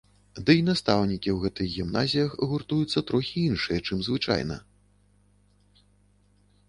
[0.45, 4.59] Дый настаўнікі ў гэтых гімназіях гуртуюцца трохі іншыя, чым звычайна.